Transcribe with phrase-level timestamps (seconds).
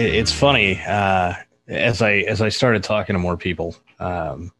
[0.00, 1.34] It's funny uh,
[1.68, 3.76] as I as I started talking to more people.
[3.98, 4.52] Um,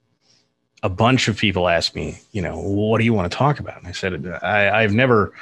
[0.82, 3.78] a bunch of people asked me, you know, what do you want to talk about?
[3.78, 5.32] And I said, I, I've never,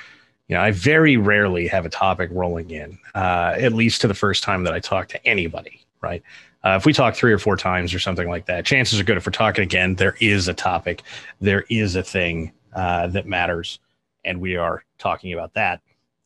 [0.49, 4.15] you know, I very rarely have a topic rolling in, uh, at least to the
[4.15, 6.23] first time that I talk to anybody, right?
[6.65, 9.17] Uh, if we talk three or four times or something like that, chances are good
[9.17, 11.03] if we're talking again, there is a topic,
[11.41, 13.79] there is a thing uh, that matters,
[14.25, 15.81] and we are talking about that.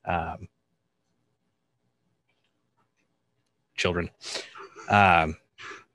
[0.07, 0.49] Um,
[3.77, 4.11] children.
[4.89, 5.37] Um,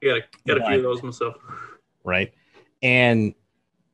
[0.01, 1.35] got got a few of those myself.
[2.03, 2.33] Right,
[2.81, 3.33] and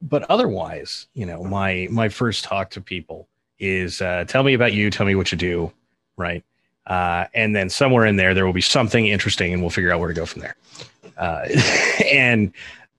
[0.01, 3.27] but otherwise, you know, my my first talk to people
[3.59, 5.71] is uh, tell me about you, tell me what you do,
[6.17, 6.43] right?
[6.85, 9.99] Uh, and then somewhere in there, there will be something interesting, and we'll figure out
[9.99, 10.55] where to go from there.
[11.17, 11.47] Uh,
[12.11, 12.51] and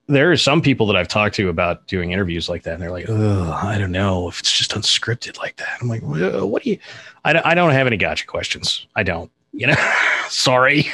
[0.07, 2.91] there are some people that I've talked to about doing interviews like that, and they're
[2.91, 6.69] like, "Oh, I don't know if it's just unscripted like that." I'm like, "What do
[6.69, 6.79] you?"
[7.23, 8.87] I don't, I don't have any gotcha questions.
[8.95, 9.31] I don't.
[9.55, 9.75] You know,
[10.29, 10.87] sorry.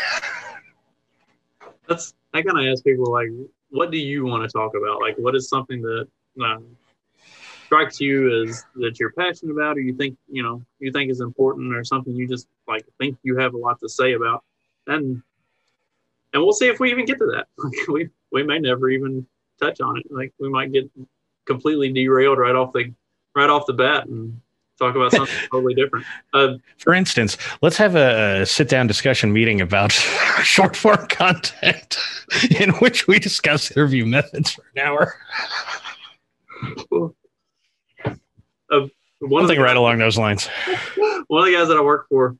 [1.87, 3.29] That's I kind of ask people like,
[3.69, 5.01] "What do you want to talk about?
[5.01, 6.07] Like, what is something that
[6.41, 6.65] um,
[7.65, 11.21] strikes you as that you're passionate about, or you think you know you think is
[11.21, 14.43] important, or something you just like think you have a lot to say about?"
[14.85, 15.23] And
[16.33, 17.47] and we'll see if we even get to that.
[17.87, 19.25] we we may never even
[19.59, 20.05] touch on it.
[20.11, 20.89] Like we might get
[21.45, 22.93] completely derailed right off the
[23.35, 24.39] right off the bat and
[24.81, 26.05] talk about something totally different.
[26.33, 29.91] Uh, For instance, let's have a sit down discussion meeting about
[30.43, 31.97] short form content
[32.59, 35.15] in which we discuss interview methods for an hour.
[38.71, 38.87] Uh,
[39.19, 40.47] one thing right along those lines.
[41.27, 42.35] One of the guys that I work for,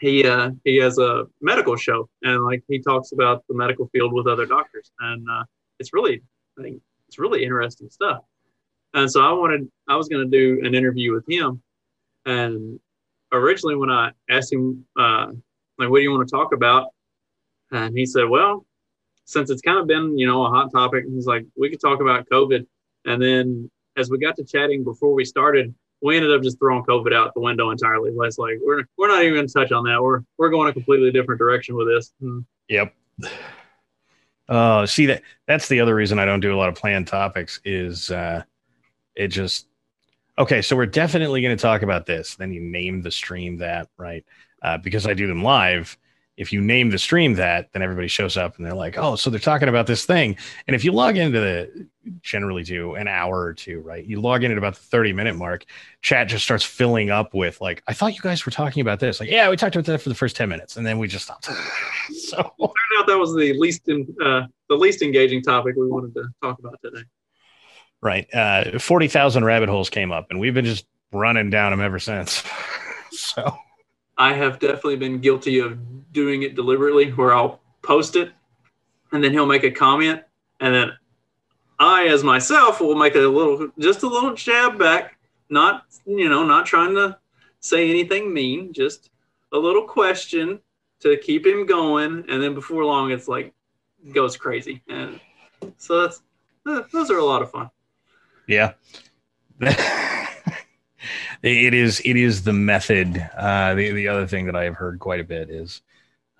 [0.00, 4.12] he uh, he has a medical show and like he talks about the medical field
[4.12, 5.44] with other doctors and uh,
[5.78, 6.22] it's really
[6.58, 8.22] I think it's really interesting stuff.
[8.94, 11.60] And so I wanted I was going to do an interview with him,
[12.24, 12.78] and
[13.32, 15.26] originally when I asked him uh,
[15.78, 16.88] like what do you want to talk about,
[17.72, 18.64] and he said, well,
[19.24, 22.00] since it's kind of been you know a hot topic, he's like we could talk
[22.00, 22.66] about COVID,
[23.04, 26.84] and then as we got to chatting before we started, we ended up just throwing
[26.84, 28.12] COVID out the window entirely.
[28.14, 30.02] It's like we're we're not even going to touch on that.
[30.02, 32.12] We're we're going a completely different direction with this.
[32.20, 32.40] Hmm.
[32.68, 32.94] Yep.
[34.46, 37.62] Uh, see that that's the other reason I don't do a lot of planned topics
[37.64, 38.42] is uh,
[39.14, 39.66] it just
[40.38, 40.62] okay.
[40.62, 42.34] So we're definitely going to talk about this.
[42.36, 44.24] Then you name the stream that right
[44.62, 45.96] uh, because I do them live
[46.36, 49.30] if you name the stream that, then everybody shows up and they're like, oh, so
[49.30, 50.36] they're talking about this thing.
[50.66, 51.88] And if you log into the
[52.22, 54.04] generally do an hour or two, right?
[54.04, 55.64] You log in at about the 30 minute mark,
[56.02, 59.20] chat just starts filling up with like, I thought you guys were talking about this.
[59.20, 61.24] Like, yeah, we talked about that for the first 10 minutes and then we just
[61.24, 61.44] stopped.
[62.12, 66.14] so turned out that was the least in, uh, the least engaging topic we wanted
[66.14, 67.04] to talk about today.
[68.04, 68.28] Right.
[68.34, 72.42] Uh, 40,000 rabbit holes came up and we've been just running down them ever since.
[73.10, 73.56] so
[74.18, 78.30] I have definitely been guilty of doing it deliberately where I'll post it
[79.12, 80.22] and then he'll make a comment
[80.60, 80.92] and then
[81.78, 86.44] I as myself will make a little just a little jab back, not you know,
[86.44, 87.16] not trying to
[87.60, 89.08] say anything mean, just
[89.52, 90.60] a little question
[91.00, 93.54] to keep him going and then before long it's like
[94.12, 94.82] goes crazy.
[94.90, 95.18] And
[95.78, 96.22] so that's
[96.92, 97.70] those are a lot of fun.
[98.46, 98.72] Yeah.
[101.42, 103.18] it is it is the method.
[103.36, 105.82] Uh, the the other thing that I have heard quite a bit is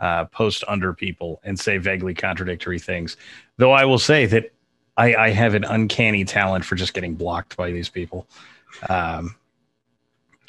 [0.00, 3.16] uh, post under people and say vaguely contradictory things.
[3.56, 4.52] Though I will say that
[4.96, 8.26] I, I have an uncanny talent for just getting blocked by these people.
[8.88, 9.36] Um,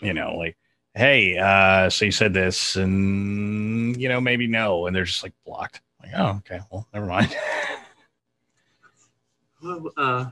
[0.02, 0.58] you know, like,
[0.94, 5.34] hey, uh, so you said this, and you know, maybe no, and they're just like
[5.46, 5.82] blocked.
[6.02, 7.36] Like, oh, okay, well, never mind.
[9.64, 10.26] well, uh,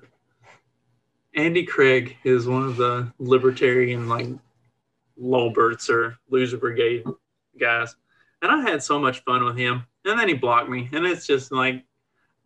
[1.35, 4.27] Andy Craig is one of the libertarian like
[5.17, 7.03] lolberts or loser brigade
[7.59, 7.95] guys,
[8.41, 9.83] and I had so much fun with him.
[10.05, 11.83] And then he blocked me, and it's just like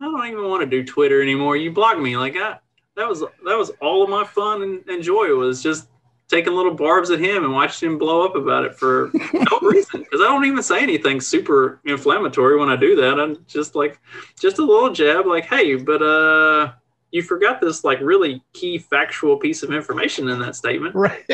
[0.00, 1.56] I don't even want to do Twitter anymore.
[1.56, 2.16] You blocked me.
[2.16, 2.58] Like I,
[2.96, 5.88] that was that was all of my fun and, and joy was just
[6.28, 10.00] taking little barbs at him and watching him blow up about it for no reason.
[10.00, 13.18] Because I don't even say anything super inflammatory when I do that.
[13.18, 13.98] I'm just like,
[14.38, 16.72] just a little jab, like, hey, but uh,
[17.10, 20.94] you forgot this like really key factual piece of information in that statement.
[20.98, 21.24] Right.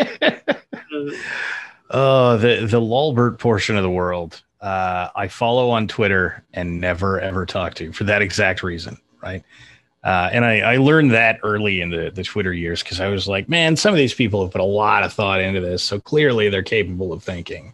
[1.90, 4.42] oh, the the Lolbert portion of the world.
[4.60, 8.98] Uh, I follow on Twitter and never ever talk to for that exact reason.
[9.22, 9.42] Right.
[10.02, 13.26] Uh, and I, I, learned that early in the, the Twitter years because I was
[13.26, 15.82] like, man, some of these people have put a lot of thought into this.
[15.82, 17.72] So clearly they're capable of thinking.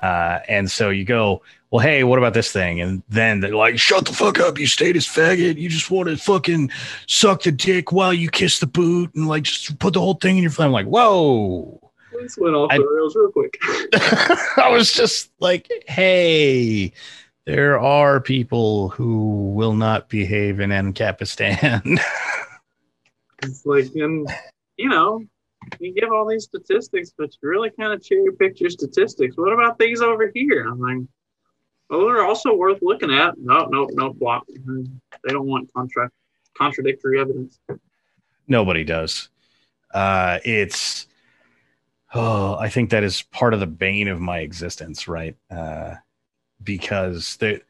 [0.00, 2.80] Uh, and so you go, well, hey, what about this thing?
[2.80, 5.56] And then they're like, shut the fuck up, you statist faggot.
[5.56, 6.70] You just want to fucking
[7.06, 10.36] suck the dick while you kiss the boot and like just put the whole thing
[10.36, 10.66] in your phone.
[10.66, 11.80] I'm like, whoa.
[12.20, 13.58] This went off the rails real quick.
[14.56, 16.92] I was just like, hey,
[17.46, 22.00] there are people who will not behave in Ancapistan.
[23.42, 24.28] it's like, and
[24.76, 25.24] you know,
[25.78, 29.36] you give all these statistics, but you really kind of cherry pick your statistics.
[29.36, 30.66] What about these over here?
[30.66, 30.98] I'm like,
[31.88, 33.38] well, they're also worth looking at.
[33.38, 34.44] No, no, no, block.
[34.48, 36.10] They don't want contra-
[36.56, 37.60] contradictory evidence.
[38.48, 39.28] Nobody does.
[39.92, 41.06] Uh, it's,
[42.14, 45.36] oh, I think that is part of the bane of my existence, right?
[45.50, 45.94] Uh,
[46.62, 47.60] because there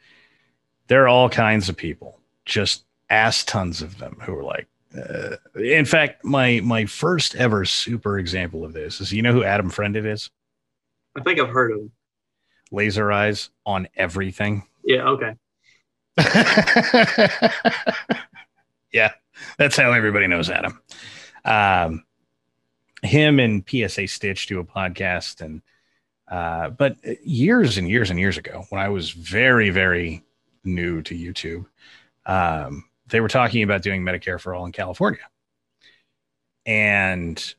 [0.88, 4.68] there are all kinds of people, just ass tons of them who are like.
[4.94, 9.44] Uh, in fact, my my first ever super example of this is you know who
[9.44, 10.30] Adam Friended is.
[11.16, 11.92] I think I've heard of him.
[12.70, 14.64] Laser eyes on everything.
[14.84, 15.08] Yeah.
[15.08, 15.34] Okay.
[18.92, 19.12] yeah,
[19.58, 20.80] that's how everybody knows Adam.
[21.44, 22.04] Um,
[23.02, 25.60] him and PSA Stitch do a podcast, and
[26.28, 30.24] uh, but years and years and years ago, when I was very, very
[30.64, 31.66] new to YouTube,
[32.24, 35.20] um, they were talking about doing Medicare for all in California.
[36.64, 37.54] And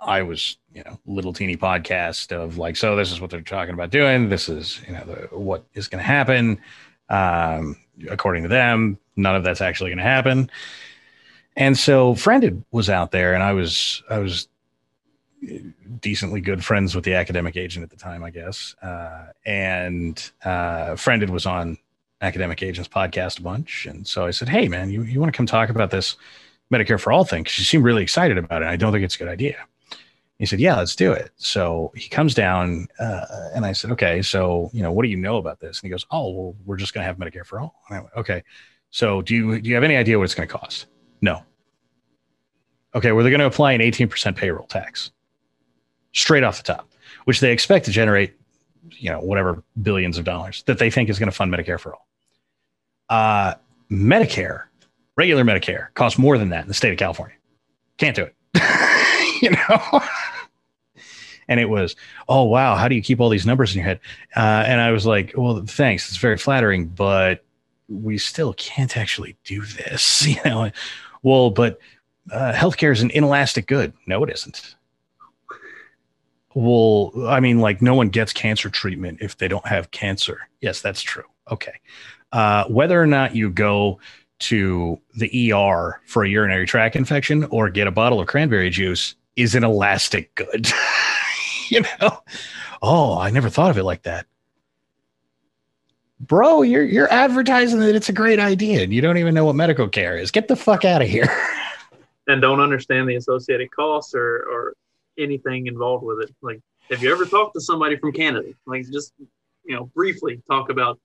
[0.00, 3.74] I was, you know, little teeny podcast of like, so this is what they're talking
[3.74, 4.28] about doing.
[4.28, 6.60] This is, you know, the, what is going to happen.
[7.08, 7.76] Um,
[8.08, 10.50] according to them, none of that's actually going to happen.
[11.56, 14.48] And so Friended was out there and I was, I was
[16.00, 18.74] decently good friends with the academic agent at the time, I guess.
[18.82, 21.76] Uh, and uh, Friended was on
[22.22, 23.86] Academic Agents podcast a bunch.
[23.86, 26.16] And so I said, Hey, man, you, you want to come talk about this
[26.72, 27.42] Medicare for All thing?
[27.42, 28.68] Because you seem really excited about it.
[28.68, 29.56] I don't think it's a good idea.
[30.38, 31.30] He said, Yeah, let's do it.
[31.36, 35.16] So he comes down, uh, and I said, Okay, so, you know, what do you
[35.16, 35.80] know about this?
[35.80, 37.74] And he goes, Oh, well, we're just going to have Medicare for All.
[37.88, 38.42] And I went, Okay.
[38.90, 40.86] So do you, do you have any idea what it's going to cost?
[41.20, 41.42] No.
[42.94, 45.12] Okay, well, they're going to apply an 18% payroll tax
[46.12, 46.90] straight off the top,
[47.24, 48.34] which they expect to generate,
[48.90, 51.94] you know, whatever billions of dollars that they think is going to fund Medicare for
[51.94, 52.06] all.
[53.08, 53.54] Uh,
[53.90, 54.64] Medicare,
[55.16, 57.36] regular Medicare, costs more than that in the state of California.
[57.98, 58.34] Can't do it.
[59.42, 60.02] you know?
[61.48, 61.94] and it was,
[62.28, 64.00] oh, wow, how do you keep all these numbers in your head?
[64.36, 66.08] Uh, and I was like, well, thanks.
[66.08, 67.44] It's very flattering, but
[67.88, 70.26] we still can't actually do this.
[70.26, 70.70] You know,
[71.22, 71.78] well, but
[72.30, 73.92] uh, healthcare is an inelastic good.
[74.06, 74.74] No, it isn't
[76.54, 80.48] well, I mean, like no one gets cancer treatment if they don't have cancer.
[80.60, 81.24] Yes, that's true.
[81.50, 81.80] Okay.
[82.32, 83.98] Uh, whether or not you go
[84.38, 89.14] to the ER for a urinary tract infection or get a bottle of cranberry juice
[89.36, 90.68] is an elastic good.
[91.68, 92.18] you know?
[92.82, 94.26] Oh, I never thought of it like that.
[96.20, 99.56] Bro, you're you're advertising that it's a great idea and you don't even know what
[99.56, 100.30] medical care is.
[100.30, 101.28] Get the fuck out of here.
[102.28, 104.74] and don't understand the associated costs or or
[105.18, 106.34] anything involved with it.
[106.40, 108.52] Like, have you ever talked to somebody from Canada?
[108.66, 109.12] Like, just
[109.64, 111.00] you know, briefly talk about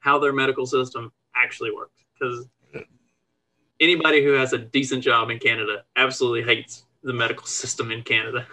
[0.00, 2.04] how their medical system actually works.
[2.18, 2.46] Because
[3.80, 8.46] anybody who has a decent job in Canada absolutely hates the medical system in Canada.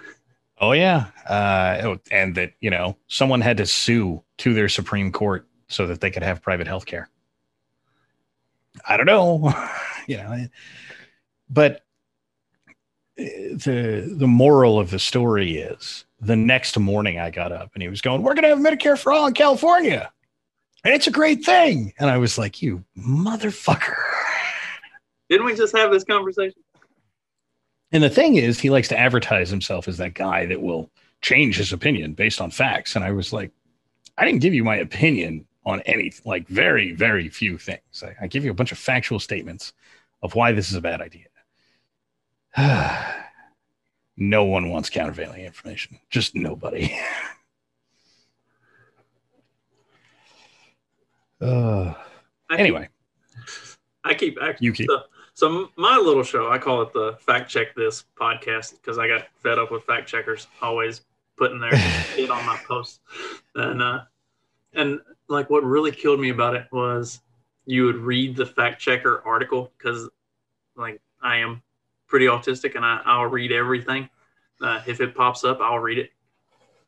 [0.60, 5.12] Oh yeah, uh, oh, and that you know someone had to sue to their Supreme
[5.12, 7.10] Court so that they could have private health care.
[8.88, 9.54] I don't know,
[10.08, 10.48] you know,
[11.48, 11.84] but
[13.18, 17.90] the the moral of the story is the next morning I got up and he
[17.90, 20.12] was going, "We're going to have Medicare for all in California,
[20.84, 23.96] and it's a great thing." And I was like, "You motherfucker!"
[25.30, 26.62] Didn't we just have this conversation?
[27.92, 30.90] And the thing is, he likes to advertise himself as that guy that will
[31.22, 32.96] change his opinion based on facts.
[32.96, 33.52] And I was like,
[34.18, 38.04] I didn't give you my opinion on any, like very, very few things.
[38.04, 39.74] I, I give you a bunch of factual statements
[40.22, 41.28] of why this is a bad idea.
[44.18, 46.00] no one wants countervailing information.
[46.10, 46.98] Just nobody.
[51.42, 51.94] uh,
[52.52, 52.90] anyway.
[54.04, 54.38] I keep.
[54.60, 54.88] You keep.
[54.90, 55.02] So,
[55.34, 59.28] so my little show, I call it the Fact Check This podcast because I got
[59.36, 61.02] fed up with fact checkers always
[61.38, 61.78] putting their
[62.16, 63.00] shit on my posts,
[63.56, 64.02] and uh,
[64.74, 67.22] and like what really killed me about it was
[67.66, 70.10] you would read the fact checker article because
[70.76, 71.62] like I am
[72.08, 74.10] pretty autistic and I, I'll read everything.
[74.62, 76.12] Uh, if it pops up, I'll read it,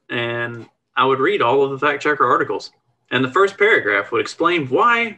[0.10, 2.72] and I would read all of the fact checker articles,
[3.12, 5.18] and the first paragraph would explain why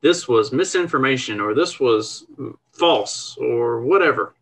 [0.00, 2.26] this was misinformation or this was
[2.72, 4.34] false or whatever.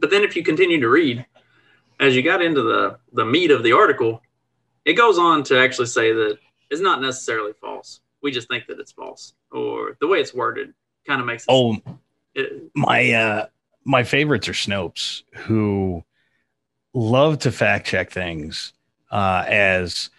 [0.00, 1.26] But then if you continue to read,
[2.00, 4.22] as you got into the, the meat of the article,
[4.84, 6.38] it goes on to actually say that
[6.70, 8.00] it's not necessarily false.
[8.22, 10.74] We just think that it's false, or the way it's worded
[11.06, 11.50] kind of makes it.
[11.50, 11.76] Oh,
[12.34, 13.46] it- my uh
[13.84, 16.04] my favorites are Snopes, who
[16.94, 18.72] love to fact check things
[19.10, 20.10] uh, as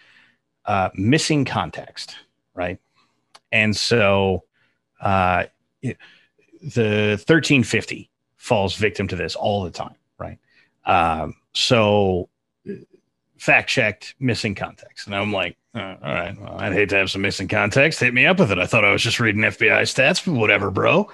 [0.70, 2.14] uh, missing context,
[2.54, 2.78] right?
[3.50, 4.44] And so
[5.00, 5.46] uh,
[5.82, 10.38] the 1350 falls victim to this all the time, right?
[10.86, 12.28] Um, so
[13.36, 15.08] fact checked missing context.
[15.08, 17.98] And I'm like, uh, all right, well, I'd hate to have some missing context.
[17.98, 18.58] Hit me up with it.
[18.58, 21.10] I thought I was just reading FBI stats, but whatever, bro.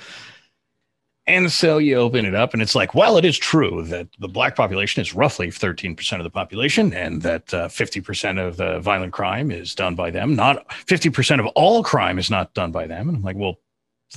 [1.28, 4.28] And so you open it up, and it's like, well, it is true that the
[4.28, 9.12] black population is roughly 13% of the population, and that uh, 50% of the violent
[9.12, 10.36] crime is done by them.
[10.36, 13.08] Not 50% of all crime is not done by them.
[13.08, 13.56] And I'm like, well,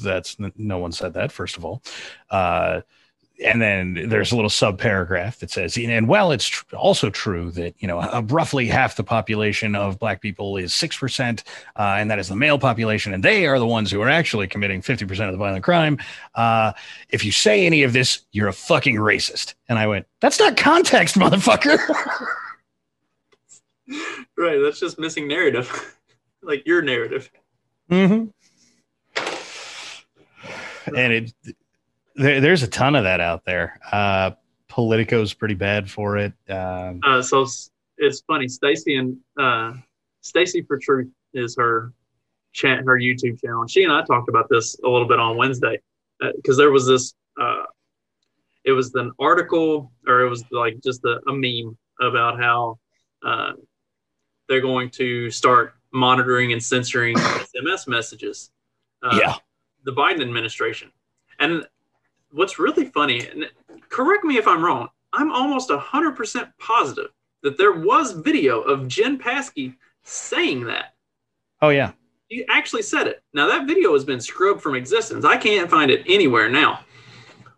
[0.01, 1.82] that's no one said that, first of all.
[2.30, 2.82] Uh,
[3.43, 7.51] and then there's a little sub paragraph that says, and well, it's tr- also true
[7.51, 11.43] that you know uh, roughly half the population of black people is six percent,
[11.77, 14.48] uh, and that is the male population, and they are the ones who are actually
[14.48, 15.98] committing fifty percent of the violent crime.
[16.36, 16.74] Uh,
[17.10, 19.53] if you say any of this, you're a fucking racist.
[19.67, 21.77] And I went, that's not context, motherfucker.
[24.38, 24.60] right.
[24.60, 25.98] That's just missing narrative,
[26.41, 27.31] like your narrative.
[27.89, 28.25] mm-hmm.
[30.96, 31.34] And it,
[32.20, 33.80] there, there's a ton of that out there.
[33.92, 34.32] Uh,
[34.68, 36.34] Politico's pretty bad for it.
[36.50, 37.46] Um, Uh, so
[37.98, 38.48] it's, funny.
[38.48, 39.74] Stacy and uh,
[40.22, 41.94] Stacy for Truth is her
[42.54, 43.66] chat, her YouTube channel.
[43.68, 45.80] She and I talked about this a little bit on Wednesday
[46.36, 47.14] because there was this.
[47.40, 47.64] Uh,
[48.66, 52.78] it was an article, or it was like just a, a meme about how
[53.26, 53.54] uh,
[54.48, 58.52] they're going to start monitoring and censoring SMS messages.
[59.02, 59.36] Uh, yeah.
[59.86, 60.92] the Biden administration.
[61.40, 61.66] And
[62.32, 63.50] what's really funny, and
[63.90, 67.12] correct me if I'm wrong, I'm almost 100% positive
[67.44, 70.94] that there was video of Jen Psaki saying that.
[71.62, 71.92] Oh, yeah.
[72.28, 73.24] He actually said it.
[73.34, 75.26] Now, that video has been scrubbed from existence.
[75.26, 76.82] I can't find it anywhere now.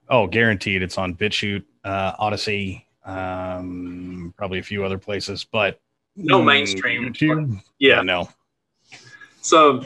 [0.10, 0.82] Oh, guaranteed.
[0.82, 5.80] It's on BitChute, uh, Odysee, um, probably a few other places, but
[6.16, 7.14] No mainstream.
[7.14, 7.62] YouTube?
[7.80, 8.02] Yeah.
[8.02, 8.30] no.
[9.42, 9.84] So,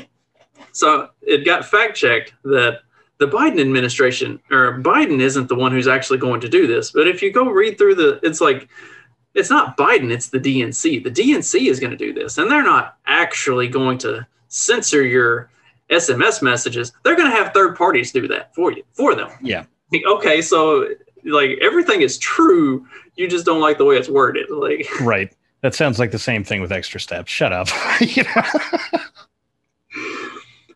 [0.71, 2.81] so it got fact checked that
[3.17, 6.91] the Biden administration or Biden isn't the one who's actually going to do this.
[6.91, 8.67] But if you go read through the, it's like,
[9.33, 11.03] it's not Biden, it's the DNC.
[11.03, 15.49] The DNC is going to do this, and they're not actually going to censor your
[15.89, 16.93] SMS messages.
[17.03, 19.29] They're going to have third parties do that for you, for them.
[19.41, 19.65] Yeah.
[20.07, 20.89] Okay, so
[21.23, 22.85] like everything is true.
[23.15, 24.49] You just don't like the way it's worded.
[24.49, 25.33] Like, Right.
[25.61, 27.31] That sounds like the same thing with extra steps.
[27.31, 27.69] Shut up.
[28.01, 28.43] You know?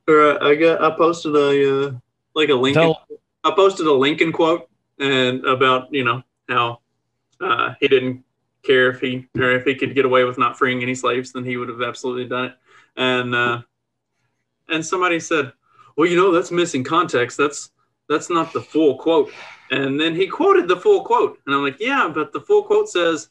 [0.07, 1.91] or uh, I got I posted a uh,
[2.39, 2.83] like a Lincoln.
[2.83, 3.07] Tell-
[3.43, 4.69] I posted a Lincoln quote
[4.99, 6.79] and about you know how
[7.39, 8.23] uh, he didn't
[8.63, 11.45] care if he or if he could get away with not freeing any slaves, then
[11.45, 12.53] he would have absolutely done it.
[12.97, 13.61] And uh,
[14.67, 15.53] and somebody said,
[15.95, 17.37] well, you know, that's missing context.
[17.37, 17.71] That's
[18.07, 19.31] that's not the full quote.
[19.71, 22.89] And then he quoted the full quote, and I'm like, yeah, but the full quote
[22.89, 23.29] says,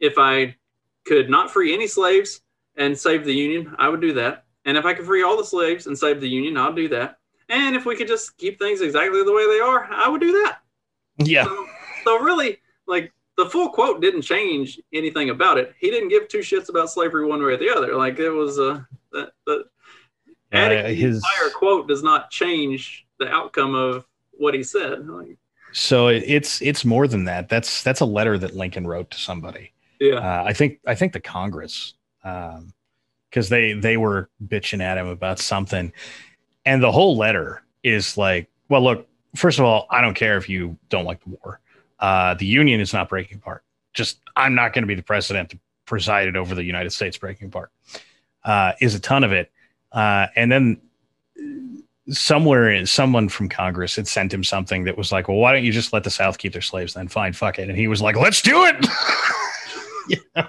[0.00, 0.56] if I
[1.04, 2.40] could not free any slaves
[2.76, 4.44] and save the Union, I would do that.
[4.64, 7.18] And if I could free all the slaves and save the Union, I'll do that.
[7.48, 10.32] And if we could just keep things exactly the way they are, I would do
[10.44, 10.58] that.
[11.18, 11.44] yeah.
[11.44, 11.66] So,
[12.04, 15.74] so really, like the full quote didn't change anything about it.
[15.78, 17.96] He didn't give two shits about slavery one way or the other.
[17.96, 18.80] Like it was uh,
[19.12, 19.64] that the
[20.52, 25.06] Uh, his, entire quote does not change the outcome of what he said.
[25.08, 25.36] Like,
[25.72, 27.48] so it's it's more than that.
[27.48, 29.72] That's that's a letter that Lincoln wrote to somebody.
[30.00, 32.72] yeah, Uh, I think I think the Congress, Um
[33.30, 35.92] because they they were bitching at him about something,
[36.64, 40.48] and the whole letter is like, well, look, first of all, I don't care if
[40.48, 41.60] you don't like the war.
[41.98, 43.62] Uh, the Union is not breaking apart.
[43.92, 47.48] Just I'm not going to be the president that presided over the United States breaking
[47.48, 47.70] apart.
[48.44, 49.50] Uh, is a ton of it,
[49.92, 50.80] uh, and then
[52.10, 55.72] somewhere someone from Congress had sent him something that was like, well, why don't you
[55.72, 57.08] just let the South keep their slaves then?
[57.08, 57.70] Fine, fuck it.
[57.70, 58.76] And he was like, let's do it.
[60.36, 60.48] Yeah.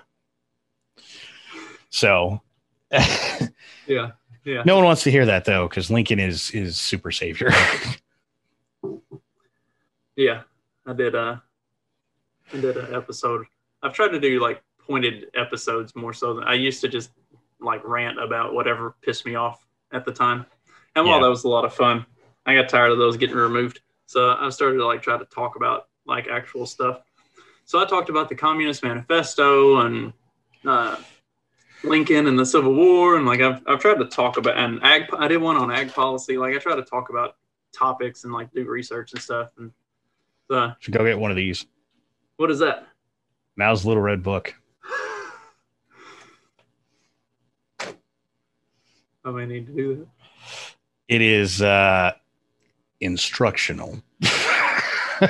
[1.90, 2.42] So
[3.88, 4.12] yeah,
[4.46, 4.64] yeah.
[4.66, 7.52] no one wants to hear that though, because Lincoln is is super savior.
[10.16, 10.44] Yeah,
[10.86, 11.14] I did.
[11.16, 11.38] Uh,
[12.54, 13.46] I did an episode.
[13.84, 17.12] I've tried to do like pointed episodes more so than I used to just
[17.60, 20.46] like rant about whatever pissed me off at the time.
[20.96, 21.24] And while Yeah.
[21.24, 22.06] that was a lot of fun,
[22.46, 23.82] I got tired of those getting removed.
[24.06, 27.02] So I started to like try to talk about like actual stuff.
[27.66, 30.14] So I talked about the Communist Manifesto and
[30.66, 30.96] uh,
[31.84, 35.04] Lincoln and the Civil War, and like I've I've tried to talk about and ag.
[35.18, 36.38] I did one on ag policy.
[36.38, 37.36] Like I try to talk about
[37.74, 39.50] topics and like do research and stuff.
[39.58, 39.72] And
[40.50, 41.66] uh, Should go get one of these.
[42.38, 42.88] what is that?
[43.58, 44.54] Mao's Little Red Book.
[47.80, 50.08] I may need to do that.
[51.08, 52.12] It is uh,
[53.00, 54.02] instructional.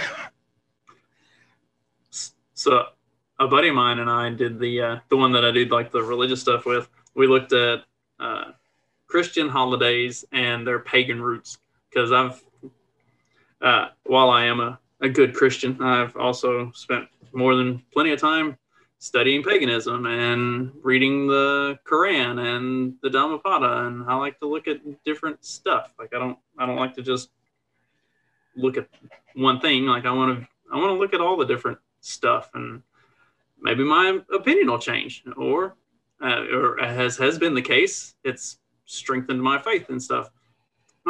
[2.57, 2.85] So
[3.39, 5.91] a buddy of mine and I did the uh, the one that I did like
[5.91, 6.89] the religious stuff with.
[7.15, 7.83] We looked at
[8.19, 8.51] uh,
[9.07, 11.57] Christian holidays and their pagan roots
[11.89, 12.43] because I've
[13.61, 18.19] uh, while I am a, a good Christian, I've also spent more than plenty of
[18.19, 18.57] time
[18.99, 24.79] studying paganism and reading the Quran and the Dhammapada, and I like to look at
[25.03, 25.91] different stuff.
[25.99, 27.29] Like I don't I don't like to just
[28.55, 28.87] look at
[29.35, 29.85] one thing.
[29.85, 32.81] Like I want to I want to look at all the different stuff and
[33.65, 35.75] maybe my opinion will change or
[36.23, 38.15] uh, or has has been the case.
[38.23, 40.29] It's strengthened my faith and stuff.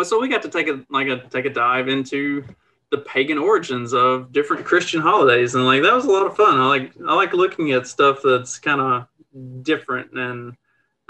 [0.04, 2.44] So we got to take a like a take a dive into
[2.92, 6.60] the pagan origins of different christian holidays and like that was a lot of fun.
[6.60, 9.08] I like i like looking at stuff that's kind of
[9.64, 10.56] different and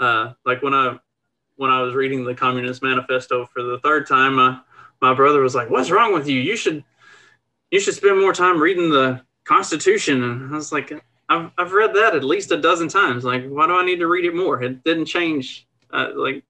[0.00, 0.98] uh like when i
[1.56, 4.58] when i was reading the communist manifesto for the third time uh,
[5.00, 6.40] my brother was like what's wrong with you?
[6.40, 6.82] You should
[7.70, 10.22] you should spend more time reading the Constitution.
[10.22, 10.92] And I was like,
[11.28, 13.24] I've, I've read that at least a dozen times.
[13.24, 14.62] Like, why do I need to read it more?
[14.62, 15.66] It didn't change.
[15.92, 16.44] Uh, like,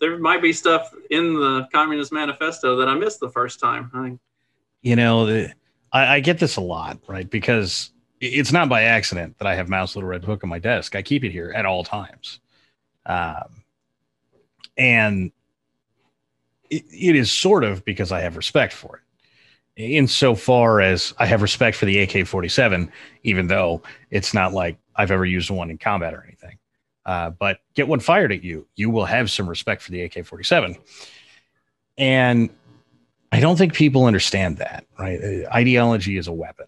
[0.00, 3.90] there might be stuff in the Communist Manifesto that I missed the first time.
[3.94, 4.18] I,
[4.82, 5.52] you know, the,
[5.92, 7.28] I, I get this a lot, right?
[7.28, 10.96] Because it's not by accident that I have Mao's Little Red Book on my desk.
[10.96, 12.40] I keep it here at all times.
[13.04, 13.64] Um,
[14.76, 15.32] and
[16.70, 19.02] it, it is sort of because I have respect for it.
[19.76, 22.90] Insofar as I have respect for the AK 47,
[23.24, 26.58] even though it's not like I've ever used one in combat or anything.
[27.04, 30.24] Uh, but get one fired at you, you will have some respect for the AK
[30.24, 30.76] 47.
[31.98, 32.50] And
[33.30, 35.20] I don't think people understand that, right?
[35.22, 36.66] Uh, Ideology is a weapon.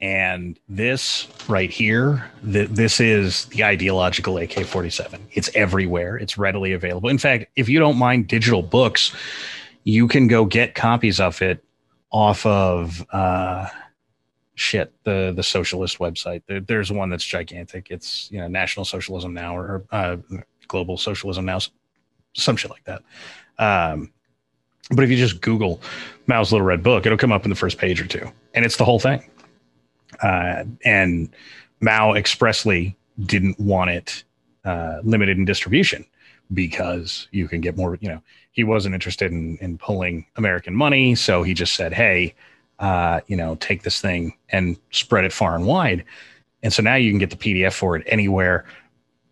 [0.00, 5.20] And this right here, th- this is the ideological AK 47.
[5.32, 7.10] It's everywhere, it's readily available.
[7.10, 9.14] In fact, if you don't mind digital books,
[9.84, 11.62] you can go get copies of it
[12.10, 13.68] off of uh,
[14.54, 16.42] shit the the socialist website.
[16.46, 17.88] There, there's one that's gigantic.
[17.90, 20.16] It's you know National Socialism Now or uh,
[20.68, 21.58] Global Socialism Now,
[22.34, 23.02] some shit like that.
[23.58, 24.12] Um,
[24.90, 25.80] but if you just Google
[26.26, 28.76] Mao's Little Red Book, it'll come up in the first page or two, and it's
[28.76, 29.24] the whole thing.
[30.22, 31.34] Uh, and
[31.80, 34.24] Mao expressly didn't want it
[34.64, 36.04] uh, limited in distribution
[36.52, 37.98] because you can get more.
[38.00, 42.34] You know, he wasn't interested in in pulling American money, so he just said, "Hey,
[42.78, 46.04] uh, you know, take this thing and spread it far and wide."
[46.62, 48.66] And so now you can get the PDF for it anywhere.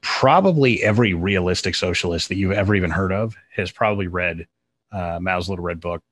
[0.00, 4.46] Probably every realistic socialist that you've ever even heard of has probably read
[4.92, 6.02] uh, Mao's Little Red Book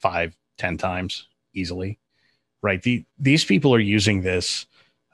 [0.00, 1.98] five, ten times easily.
[2.62, 2.82] Right?
[2.82, 4.66] The, these people are using this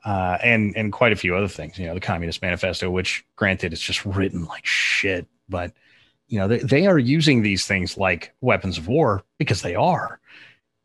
[0.04, 1.78] uh, and and quite a few other things.
[1.78, 5.72] You know, the Communist Manifesto, which granted it's just written like shit, but
[6.28, 10.20] you know they, they are using these things like weapons of war because they are.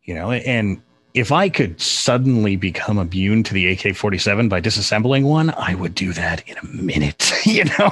[0.03, 0.82] You know, and
[1.13, 5.75] if I could suddenly become immune to the AK forty seven by disassembling one, I
[5.75, 7.25] would do that in a minute.
[7.45, 7.89] You know.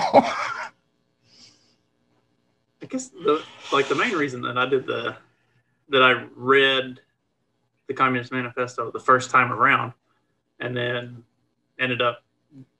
[2.81, 5.15] I guess the like the main reason that I did the
[5.89, 6.99] that I read
[7.87, 9.93] the Communist Manifesto the first time around,
[10.59, 11.23] and then
[11.79, 12.23] ended up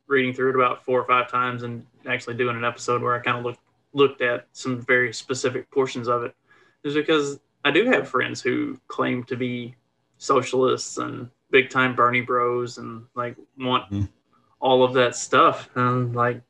[0.07, 3.19] reading through it about four or five times and actually doing an episode where I
[3.19, 3.59] kind of looked
[3.93, 6.35] looked at some very specific portions of it,
[6.83, 9.75] is because I do have friends who claim to be
[10.17, 14.09] socialists and big time Bernie bros and like want Mhm.
[14.59, 15.69] all of that stuff.
[15.75, 16.41] And like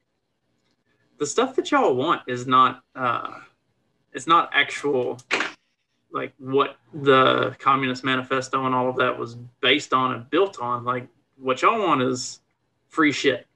[1.19, 3.39] the stuff that y'all want is not uh
[4.13, 5.19] it's not actual
[6.11, 10.83] like what the communist manifesto and all of that was based on and built on.
[10.83, 11.07] Like
[11.39, 12.41] what y'all want is
[12.89, 13.47] free shit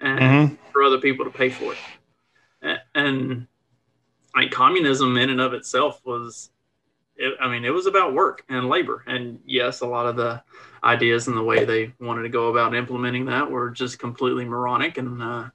[0.00, 1.78] and for other people to pay for it.
[2.62, 3.46] A- and
[4.34, 6.50] like communism in and of itself was
[7.16, 9.04] it, i mean it was about work and labor.
[9.06, 10.42] And yes a lot of the
[10.82, 14.98] ideas and the way they wanted to go about implementing that were just completely moronic
[14.98, 15.48] and uh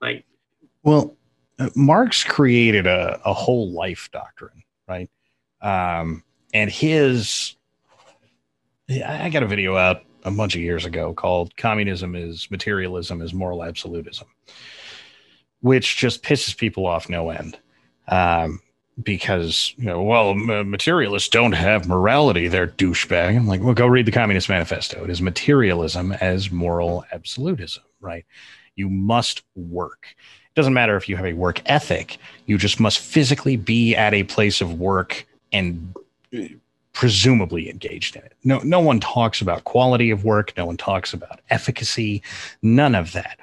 [0.00, 0.24] like
[0.82, 1.16] Well,
[1.58, 5.10] uh, Marx created a, a whole life doctrine, right?
[5.60, 7.56] Um, and his
[8.88, 13.34] I got a video out a bunch of years ago called Communism is Materialism is
[13.34, 14.26] Moral Absolutism,
[15.60, 17.58] which just pisses people off no end.
[18.08, 18.60] Um,
[19.02, 22.48] because, you know, well, materialists don't have morality.
[22.48, 23.36] They're douchebag.
[23.36, 25.04] I'm like, well, go read the Communist Manifesto.
[25.04, 28.26] It is materialism as moral absolutism, right?
[28.76, 30.08] You must work.
[30.10, 34.12] It doesn't matter if you have a work ethic, you just must physically be at
[34.12, 35.94] a place of work and
[36.92, 38.34] presumably engaged in it.
[38.44, 40.52] No, no one talks about quality of work.
[40.56, 42.22] No one talks about efficacy.
[42.62, 43.38] None of that.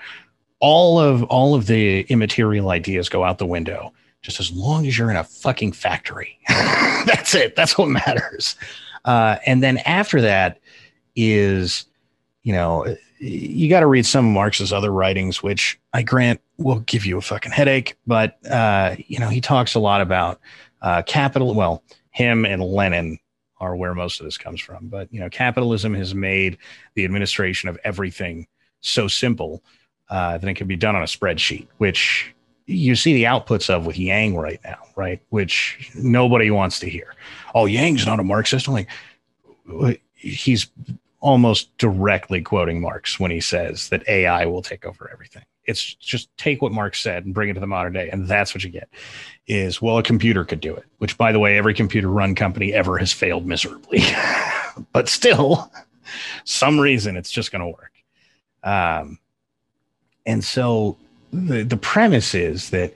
[0.59, 3.93] All of all of the immaterial ideas go out the window.
[4.21, 7.55] Just as long as you're in a fucking factory, that's it.
[7.55, 8.57] That's what matters.
[9.05, 10.59] Uh, and then after that
[11.15, 11.85] is,
[12.43, 16.79] you know, you got to read some of Marx's other writings, which I grant will
[16.81, 17.95] give you a fucking headache.
[18.05, 20.41] But uh, you know, he talks a lot about
[20.81, 21.53] uh, capital.
[21.53, 21.81] Well,
[22.11, 23.19] him and Lenin
[23.59, 24.87] are where most of this comes from.
[24.87, 26.57] But you know, capitalism has made
[26.95, 28.47] the administration of everything
[28.81, 29.63] so simple
[30.09, 32.33] uh, that it can be done on a spreadsheet, which
[32.65, 35.21] you see the outputs of with Yang right now, right?
[35.29, 37.15] Which nobody wants to hear.
[37.55, 38.67] Oh, Yang's not a Marxist.
[38.67, 38.85] I'm
[39.65, 40.67] like, he's
[41.19, 45.43] almost directly quoting Marx when he says that AI will take over everything.
[45.69, 48.53] It's just take what Marx said and bring it to the modern day, and that's
[48.53, 48.89] what you get.
[49.47, 50.85] Is well, a computer could do it.
[50.97, 54.01] Which, by the way, every computer-run company ever has failed miserably,
[54.93, 55.71] but still,
[56.43, 57.93] some reason it's just going to work.
[58.63, 59.19] Um,
[60.25, 60.97] and so
[61.31, 62.93] the the premise is that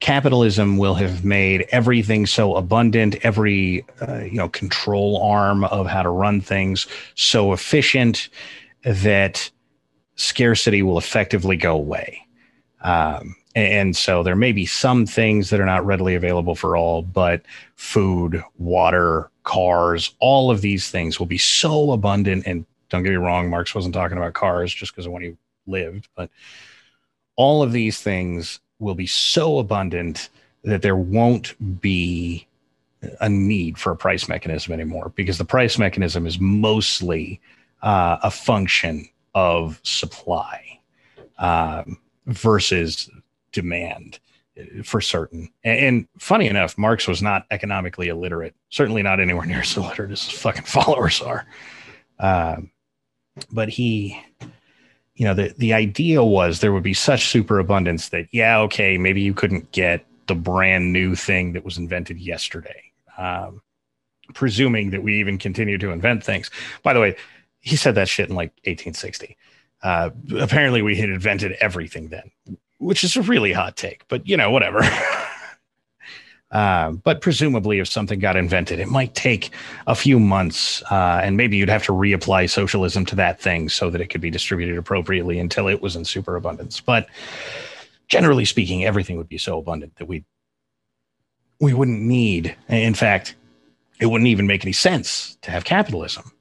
[0.00, 6.02] capitalism will have made everything so abundant every uh, you know control arm of how
[6.02, 8.28] to run things so efficient
[8.84, 9.50] that
[10.18, 12.26] scarcity will effectively go away.
[12.82, 17.02] Um, and so there may be some things that are not readily available for all
[17.02, 17.42] but
[17.76, 22.46] food water cars all of these things will be so abundant.
[22.46, 25.36] And don't get me wrong marx wasn't talking about cars just because of when he
[25.66, 26.30] lived but
[27.36, 30.28] all of these things will be so abundant
[30.64, 32.46] that there won't be
[33.20, 37.40] a need for a price mechanism anymore because the price mechanism is mostly
[37.82, 40.80] uh, a function of supply
[41.38, 43.10] um, versus
[43.52, 44.18] demand
[44.58, 45.50] uh, for certain.
[45.64, 50.10] And, and, funny enough, Marx was not economically illiterate, certainly not anywhere near as illiterate
[50.10, 51.46] as his fucking followers are.
[52.18, 52.70] Um,
[53.52, 54.20] but he
[55.18, 59.20] you know, the, the idea was there would be such superabundance that, yeah, okay, maybe
[59.20, 62.92] you couldn't get the brand new thing that was invented yesterday.
[63.18, 63.60] Um,
[64.32, 66.50] presuming that we even continue to invent things.
[66.84, 67.16] By the way,
[67.68, 69.36] he said that shit in like 1860.
[69.82, 72.30] Uh, apparently, we had invented everything then,
[72.78, 74.80] which is a really hot take, but you know, whatever.
[76.50, 79.50] Uh, but presumably, if something got invented, it might take
[79.86, 83.90] a few months, uh, and maybe you'd have to reapply socialism to that thing so
[83.90, 86.80] that it could be distributed appropriately until it was in superabundance.
[86.80, 87.06] But
[88.08, 90.24] generally speaking, everything would be so abundant that we
[91.60, 92.56] we wouldn't need.
[92.68, 93.34] In fact,
[94.00, 96.32] it wouldn't even make any sense to have capitalism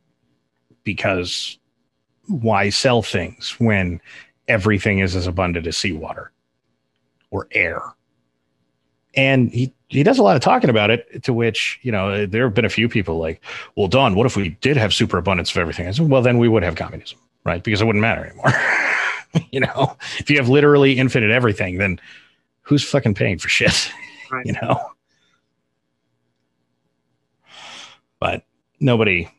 [0.88, 1.60] because
[2.28, 4.00] why sell things when
[4.48, 6.32] everything is as abundant as seawater
[7.30, 7.82] or air?
[9.14, 12.46] And he he does a lot of talking about it to which you know there
[12.46, 13.44] have been a few people like
[13.76, 15.88] well don what if we did have superabundance of everything?
[15.88, 17.62] I said well then we would have communism right?
[17.62, 18.52] Because it wouldn't matter anymore.
[19.52, 22.00] You know if you have literally infinite everything then
[22.62, 23.92] who's fucking paying for shit?
[24.30, 24.46] Right.
[24.46, 24.92] you know?
[28.20, 28.44] But
[28.82, 29.30] nobody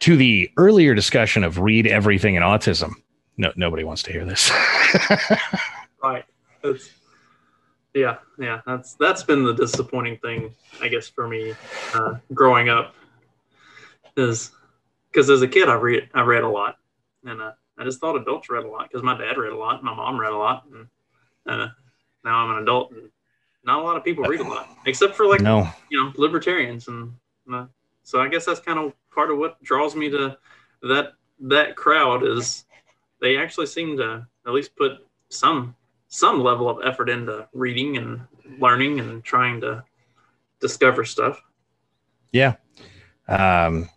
[0.00, 2.92] to the earlier discussion of read everything in autism
[3.36, 4.50] no nobody wants to hear this
[6.02, 6.24] right
[7.96, 11.54] yeah, yeah, that's that's been the disappointing thing, I guess, for me
[11.94, 12.94] uh, growing up,
[14.18, 14.50] is
[15.10, 16.76] because as a kid I read I read a lot,
[17.24, 19.82] and uh, I just thought adults read a lot because my dad read a lot,
[19.82, 20.88] my mom read a lot, and
[21.46, 21.68] uh,
[22.22, 23.10] now I'm an adult and
[23.64, 25.66] not a lot of people read a lot, except for like no.
[25.90, 27.14] you know libertarians, and
[27.50, 27.64] uh,
[28.02, 30.38] so I guess that's kind of part of what draws me to
[30.82, 32.64] that that crowd is
[33.20, 34.98] they actually seem to at least put
[35.28, 35.74] some
[36.08, 38.20] some level of effort into reading and
[38.60, 39.82] learning and trying to
[40.60, 41.40] discover stuff.
[42.32, 42.54] Yeah.
[43.26, 43.88] Um,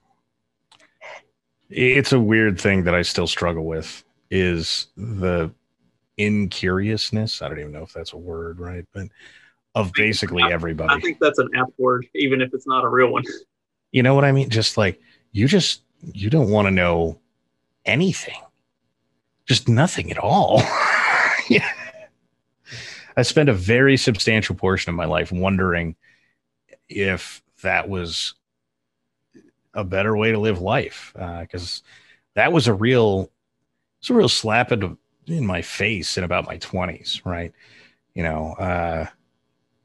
[1.69, 5.51] it's a weird thing that I still struggle with is the
[6.17, 7.41] incuriousness.
[7.41, 8.85] I don't even know if that's a word, right?
[8.91, 9.07] But
[9.75, 10.93] of basically everybody.
[10.93, 13.23] I think that's an app word, even if it's not a real one.
[13.91, 14.49] You know what I mean?
[14.49, 14.99] Just like
[15.31, 15.81] you just
[16.13, 17.19] you don't want to know
[17.85, 18.39] anything.
[19.45, 20.59] Just nothing at all.
[21.49, 21.69] yeah.
[23.17, 25.95] I spent a very substantial portion of my life wondering
[26.87, 28.35] if that was
[29.73, 31.11] a better way to live life
[31.41, 31.89] because uh,
[32.35, 33.29] that was a real
[33.99, 37.53] it's a real slap in, in my face in about my 20s right
[38.15, 39.05] you know uh,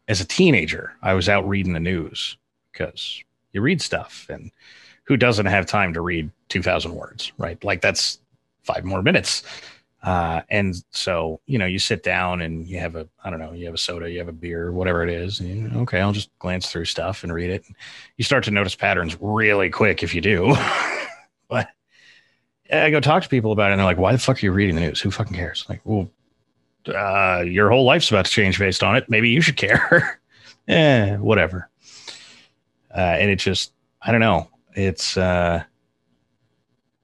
[0.09, 2.38] as a teenager i was out reading the news
[2.72, 4.50] because you read stuff and
[5.04, 8.18] who doesn't have time to read 2000 words right like that's
[8.62, 9.42] five more minutes
[10.04, 13.52] uh, and so, you know, you sit down and you have a, I don't know,
[13.52, 15.40] you have a soda, you have a beer, whatever it is.
[15.40, 17.64] And, okay, I'll just glance through stuff and read it.
[18.18, 20.54] You start to notice patterns really quick if you do.
[21.48, 21.68] but
[22.70, 24.52] I go talk to people about it and they're like, why the fuck are you
[24.52, 25.00] reading the news?
[25.00, 25.64] Who fucking cares?
[25.70, 26.10] Like, well,
[26.86, 29.08] uh, your whole life's about to change based on it.
[29.08, 30.20] Maybe you should care.
[30.68, 31.70] eh, whatever.
[32.94, 34.48] Uh, and it just, I don't know.
[34.74, 35.64] It's uh,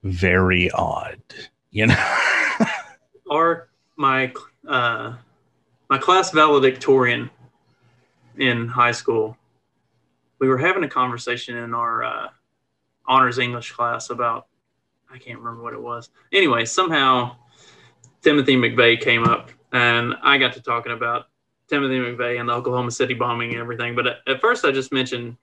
[0.03, 1.21] very odd,
[1.71, 2.17] you know?
[3.31, 4.33] our my
[4.67, 5.13] uh,
[5.89, 7.29] my class valedictorian
[8.37, 9.37] in high school,
[10.39, 12.27] we were having a conversation in our uh,
[13.05, 14.47] honors English class about
[15.13, 16.09] I can't remember what it was.
[16.31, 17.35] Anyway, somehow
[18.21, 21.25] Timothy McVeigh came up, and I got to talking about
[21.67, 23.95] Timothy McVeigh and the Oklahoma City bombing and everything.
[23.95, 25.37] But at first, I just mentioned,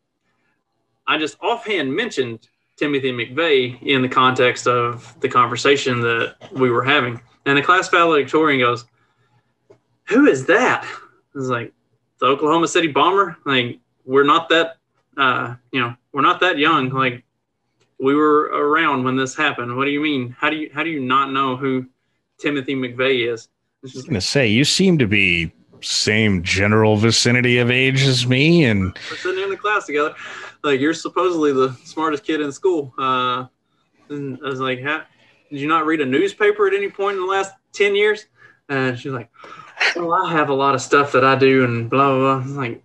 [1.09, 6.85] I just offhand mentioned Timothy McVeigh in the context of the conversation that we were
[6.85, 7.21] having.
[7.47, 8.85] And the class valedictorian goes,
[10.09, 10.85] Who is that?
[10.85, 11.73] I was like,
[12.21, 13.39] The Oklahoma City bomber?
[13.47, 14.77] Like, we're not that,
[15.17, 16.91] uh, you know, we're not that young.
[16.91, 17.25] Like,
[17.99, 19.77] we were around when this happened.
[19.77, 20.37] What do you mean?
[20.39, 21.87] How do you, how do you not know who
[22.39, 23.49] Timothy McVeigh is?
[23.83, 28.27] I was going to say, you seem to be same general vicinity of age as
[28.27, 28.65] me.
[28.65, 30.15] And we're sitting in the class together.
[30.65, 32.93] Like, you're supposedly the smartest kid in school.
[32.99, 33.47] Uh,
[34.11, 37.27] and I was like, did you not read a newspaper at any point in the
[37.27, 38.27] last 10 years?
[38.69, 39.31] And she's like,
[39.97, 42.55] well, I have a lot of stuff that I do and blah, blah, blah.
[42.55, 42.83] like,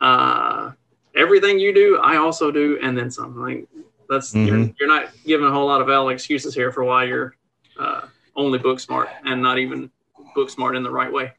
[0.00, 0.72] uh,
[1.14, 2.78] everything you do, I also do.
[2.82, 3.68] And then something like
[4.08, 4.46] that's, mm-hmm.
[4.46, 7.36] you're, you're, not giving a whole lot of valid excuses here for why you're,
[7.78, 8.02] uh,
[8.36, 9.90] only book smart and not even
[10.34, 11.32] book smart in the right way.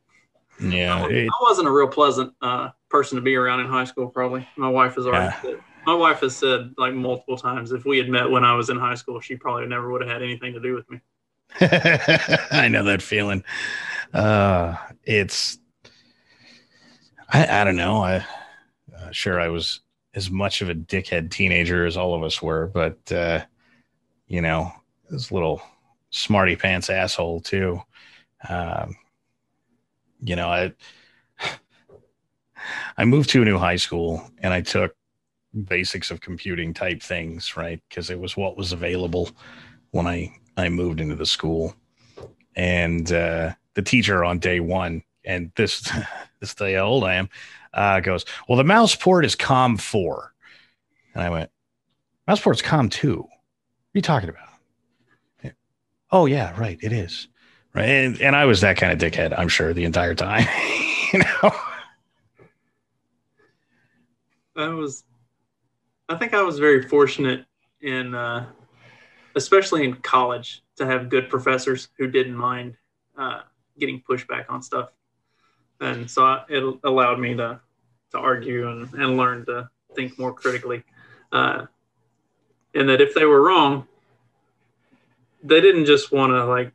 [0.60, 1.08] Yeah.
[1.08, 4.08] It, I wasn't a real pleasant, uh, person to be around in high school.
[4.08, 7.98] Probably my wife is already yeah my wife has said like multiple times if we
[7.98, 10.54] had met when I was in high school, she probably never would have had anything
[10.54, 11.00] to do with me.
[11.62, 13.44] I know that feeling.
[14.14, 15.58] Uh, it's,
[17.32, 18.04] I, I don't know.
[18.04, 18.26] I,
[18.98, 19.82] uh, sure, I was
[20.14, 23.42] as much of a dickhead teenager as all of us were, but, uh,
[24.28, 24.72] you know,
[25.10, 25.62] this little
[26.12, 27.82] smarty pants asshole too.
[28.48, 28.96] Um,
[30.20, 30.74] you know, I,
[32.98, 34.96] I moved to a new high school and I took
[35.54, 37.82] basics of computing type things, right?
[37.90, 39.30] Because it was what was available
[39.92, 41.76] when I I moved into the school,
[42.56, 45.90] and uh, the teacher on day one, and this
[46.40, 47.30] this day how old I am,
[47.74, 50.34] uh, goes, "Well, the mouse port is COM four,
[51.14, 51.50] and I went,
[52.28, 53.18] "Mouse port's COM two.
[53.18, 54.50] What are you talking about?"
[55.44, 55.52] Yeah.
[56.12, 57.28] Oh yeah, right, it is.
[57.74, 60.48] Right, and, and I was that kind of dickhead, I'm sure, the entire time.
[61.14, 61.52] you know.
[64.56, 65.04] That was
[66.10, 67.46] I think I was very fortunate
[67.82, 68.48] in, uh,
[69.36, 72.76] especially in college, to have good professors who didn't mind
[73.18, 73.42] uh,
[73.78, 74.90] getting pushback on stuff,
[75.82, 77.62] and so I, it allowed me to
[78.12, 80.84] to argue and, and learn to think more critically.
[81.32, 81.68] Uh,
[82.74, 83.88] and that if they were wrong,
[85.44, 86.74] they didn't just want to like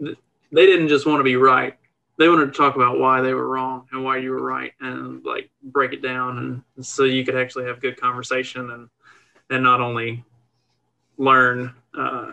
[0.00, 1.76] they didn't just want to be right
[2.18, 5.24] they wanted to talk about why they were wrong and why you were right and
[5.24, 8.88] like break it down and so you could actually have good conversation and
[9.50, 10.24] and not only
[11.18, 12.32] learn uh,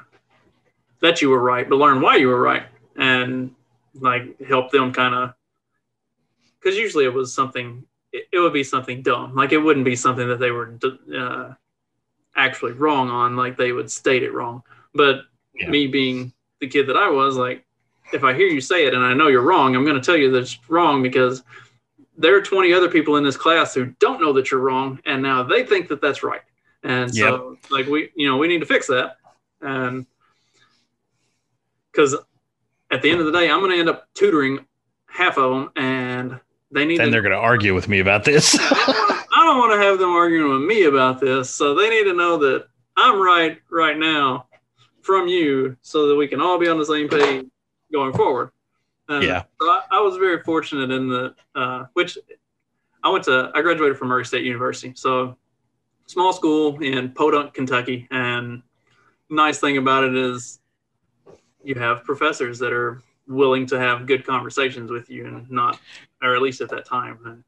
[1.01, 2.63] that you were right but learn why you were right
[2.97, 3.51] and
[3.95, 5.33] like help them kind of
[6.59, 9.95] because usually it was something it, it, would be something dumb like it wouldn't be
[9.95, 10.77] something that they were
[11.17, 11.53] uh,
[12.35, 14.61] actually wrong on like they would state it wrong
[14.93, 15.21] but
[15.55, 15.69] yeah.
[15.69, 17.65] me being the kid that i was like
[18.13, 20.17] if I hear you say it and I know you're wrong, I'm going to tell
[20.17, 21.43] you that it's wrong because
[22.17, 25.23] there are 20 other people in this class who don't know that you're wrong, and
[25.23, 26.41] now they think that that's right.
[26.83, 27.71] And so, yep.
[27.71, 29.17] like we, you know, we need to fix that,
[29.61, 30.05] and
[31.91, 32.15] because
[32.91, 34.65] at the end of the day, I'm going to end up tutoring
[35.07, 36.39] half of them, and
[36.71, 36.99] they need.
[36.99, 38.55] And to, they're going to argue with me about this.
[38.59, 42.13] I don't want to have them arguing with me about this, so they need to
[42.13, 42.67] know that
[42.97, 44.47] I'm right right now
[45.01, 47.45] from you, so that we can all be on the same page
[47.91, 48.51] going forward.
[49.09, 49.43] Yeah.
[49.59, 52.15] So I, I, was very fortunate in the, uh, which
[53.03, 54.93] I went to, I graduated from Murray State University.
[54.95, 55.35] So
[56.05, 58.07] small school in Podunk, Kentucky.
[58.11, 58.61] And
[59.29, 60.59] nice thing about it is
[61.63, 65.79] you have professors that are willing to have good conversations with you and not,
[66.21, 67.43] or at least at that time.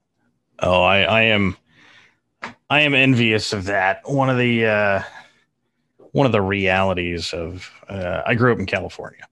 [0.59, 1.57] Oh, I, I am,
[2.69, 4.01] I am envious of that.
[4.05, 5.03] One of the uh,
[6.11, 9.25] one of the realities of uh, I grew up in California,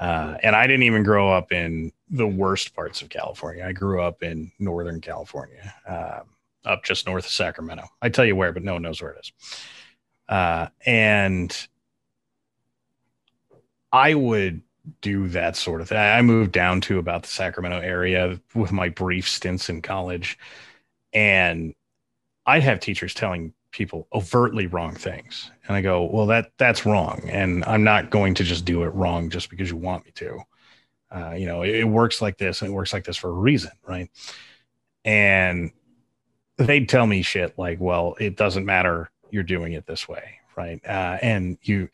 [0.00, 3.66] uh, and I didn't even grow up in the worst parts of California.
[3.66, 6.20] I grew up in Northern California, uh,
[6.64, 7.84] up just north of Sacramento.
[8.00, 9.32] I tell you where, but no one knows where it is.
[10.26, 11.68] Uh, and
[13.92, 14.62] I would
[15.02, 15.98] do that sort of thing.
[15.98, 20.38] I moved down to about the Sacramento area with my brief stints in college,
[21.12, 21.74] and
[22.46, 27.22] I'd have teachers telling people overtly wrong things, and I go, "Well, that that's wrong,
[27.28, 30.40] and I'm not going to just do it wrong just because you want me to."
[31.10, 33.32] Uh, you know, it, it works like this, and it works like this for a
[33.32, 34.08] reason, right?
[35.04, 35.72] And
[36.56, 39.10] they'd tell me shit like, "Well, it doesn't matter.
[39.30, 41.88] You're doing it this way, right?" Uh, and you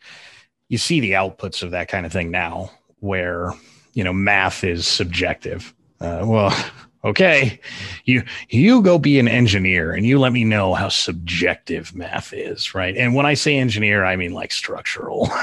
[0.69, 3.53] you see the outputs of that kind of thing now where
[3.93, 6.53] you know math is subjective uh, well
[7.03, 7.59] okay.
[8.05, 12.73] You you go be an engineer and you let me know how subjective math is
[12.73, 12.95] right?
[12.95, 15.29] And when i say engineer i mean like structural.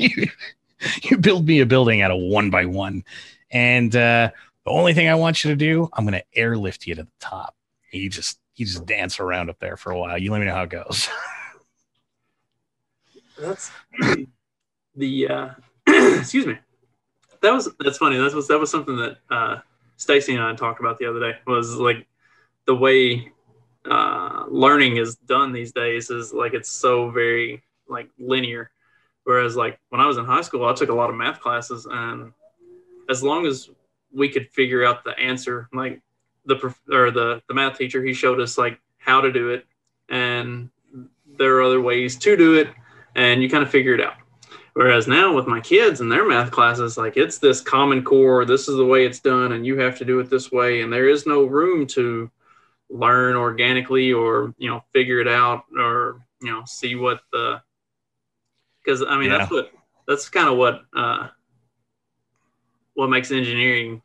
[0.00, 0.28] You,
[1.04, 3.04] you build me a building out of one by one.
[3.52, 4.32] And uh,
[4.64, 7.08] the only thing i want you to do i'm going to airlift you to the
[7.20, 7.54] top.
[7.92, 10.18] You just you just dance around up there for a while.
[10.18, 11.08] You let me know how it goes.
[13.38, 13.70] That's
[14.94, 15.48] the uh,
[15.86, 16.58] excuse me.
[17.42, 18.16] That was that's funny.
[18.16, 19.58] That was that was something that uh,
[19.96, 21.38] Stacy and I talked about the other day.
[21.46, 22.06] Was like
[22.66, 23.32] the way
[23.88, 28.70] uh, learning is done these days is like it's so very like linear.
[29.24, 31.86] Whereas like when I was in high school, I took a lot of math classes,
[31.90, 32.32] and
[33.08, 33.70] as long as
[34.12, 36.00] we could figure out the answer, like
[36.44, 36.56] the
[36.90, 39.66] or the the math teacher, he showed us like how to do it,
[40.08, 40.70] and
[41.38, 42.68] there are other ways to do it,
[43.14, 44.14] and you kind of figure it out.
[44.74, 48.68] Whereas now with my kids and their math classes, like it's this common core, this
[48.68, 50.82] is the way it's done, and you have to do it this way.
[50.82, 52.28] And there is no room to
[52.90, 57.62] learn organically or, you know, figure it out or, you know, see what the,
[58.82, 59.38] because I mean, yeah.
[59.38, 59.70] that's what,
[60.08, 61.28] that's kind of what, uh,
[62.94, 64.02] what makes engineering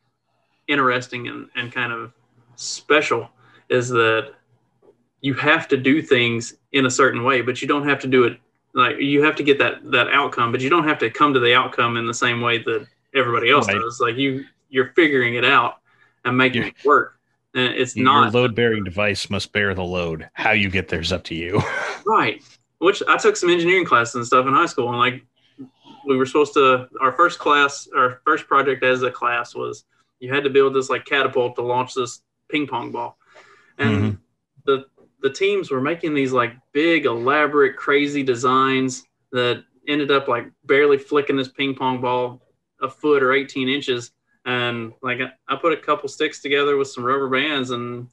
[0.68, 2.12] interesting and, and kind of
[2.54, 3.28] special
[3.68, 4.34] is that
[5.20, 8.24] you have to do things in a certain way, but you don't have to do
[8.24, 8.38] it
[8.74, 11.40] like you have to get that that outcome, but you don't have to come to
[11.40, 13.78] the outcome in the same way that everybody else right.
[13.78, 14.00] does.
[14.00, 15.78] Like you you're figuring it out
[16.24, 17.16] and making it work.
[17.54, 20.28] And it's not your not load bearing device must bear the load.
[20.34, 21.60] How you get there's up to you.
[22.06, 22.42] right.
[22.78, 25.24] Which I took some engineering classes and stuff in high school and like
[26.06, 29.84] we were supposed to our first class our first project as a class was
[30.18, 33.18] you had to build this like catapult to launch this ping pong ball.
[33.78, 34.16] And mm-hmm.
[34.66, 34.84] the
[35.22, 40.98] the teams were making these like big, elaborate, crazy designs that ended up like barely
[40.98, 42.42] flicking this ping pong ball
[42.80, 44.12] a foot or 18 inches.
[44.46, 48.08] And like I put a couple sticks together with some rubber bands and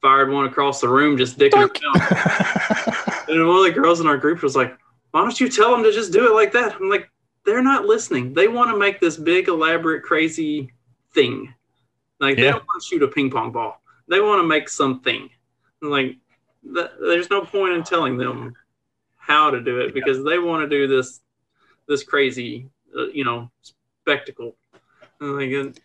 [0.00, 3.28] fired one across the room, just dicking around.
[3.28, 4.76] and one of the girls in our group was like,
[5.10, 7.10] "Why don't you tell them to just do it like that?" I'm like,
[7.44, 8.34] "They're not listening.
[8.34, 10.72] They want to make this big, elaborate, crazy
[11.12, 11.52] thing.
[12.20, 12.44] Like yeah.
[12.44, 13.82] they don't want to shoot a ping pong ball.
[14.08, 15.28] They want to make something."
[15.82, 16.16] Like
[16.62, 18.54] th- there's no point in telling them
[19.16, 21.20] how to do it because they want to do this
[21.88, 23.50] this crazy uh, you know
[24.02, 24.56] spectacle.
[25.20, 25.78] Like,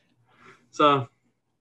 [0.71, 1.07] so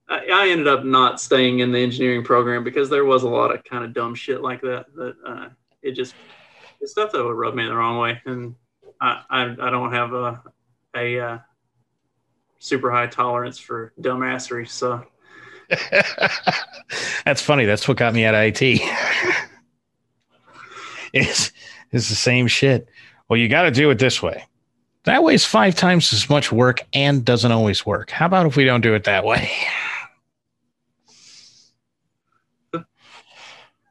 [0.08, 3.54] I, I, ended up not staying in the engineering program because there was a lot
[3.54, 5.48] of kind of dumb shit like that that uh,
[5.82, 6.14] it just
[6.80, 8.20] it's stuff that would rub me the wrong way.
[8.24, 8.54] And
[9.00, 10.42] i i, I don't have a
[10.94, 11.38] a uh,
[12.58, 15.04] super high tolerance for dumbassery so
[17.24, 17.64] That's funny.
[17.64, 18.62] That's what got me out of IT.
[21.12, 21.52] it's,
[21.92, 22.88] it's the same shit.
[23.28, 24.44] Well, you got to do it this way.
[25.04, 28.10] That is five times as much work and doesn't always work.
[28.10, 29.50] How about if we don't do it that way?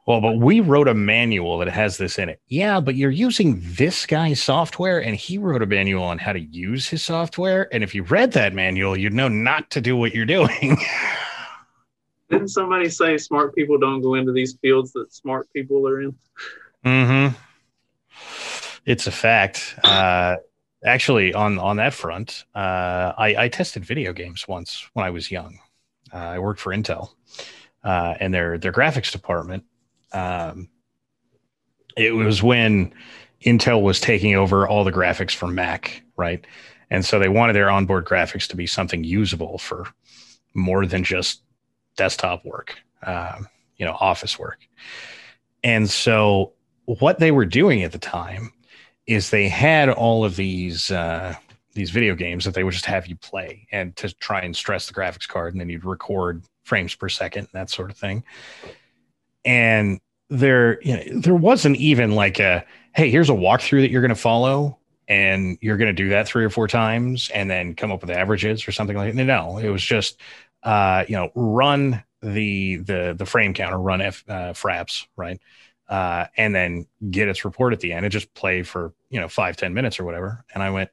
[0.08, 2.40] Well, but we wrote a manual that has this in it.
[2.48, 6.40] Yeah, but you're using this guy's software, and he wrote a manual on how to
[6.40, 7.68] use his software.
[7.74, 10.78] And if you read that manual, you'd know not to do what you're doing.
[12.30, 16.16] Didn't somebody say smart people don't go into these fields that smart people are in?
[16.84, 17.36] Mm-hmm.
[18.86, 19.76] It's a fact.
[19.84, 20.38] Uh,
[20.84, 25.32] actually, on on that front, uh, I, I, tested video games once when I was
[25.32, 25.60] young.
[26.14, 27.10] Uh, I worked for Intel,
[27.84, 29.64] uh, and their their graphics department.
[30.12, 30.70] Um,
[31.98, 32.94] it was when
[33.44, 36.46] Intel was taking over all the graphics for Mac, right?
[36.90, 39.88] And so they wanted their onboard graphics to be something usable for
[40.54, 41.42] more than just
[41.96, 44.60] desktop work, um, you know, office work.
[45.64, 46.54] And so
[46.86, 48.52] what they were doing at the time
[49.08, 51.36] is they had all of these uh,
[51.74, 54.88] these video games that they would just have you play and to try and stress
[54.88, 58.24] the graphics card, and then you'd record frames per second, and that sort of thing.
[59.46, 62.66] and there you know, there wasn't even like a
[62.96, 64.78] hey here's a walkthrough that you're going to follow
[65.08, 68.10] and you're going to do that three or four times and then come up with
[68.10, 70.20] averages or something like that no it was just
[70.66, 75.40] uh you know run the the the frame counter run f uh, fraps right?
[75.88, 78.06] Uh and then get its report at the end.
[78.06, 80.44] And just play for you know five ten minutes or whatever.
[80.54, 80.90] And i went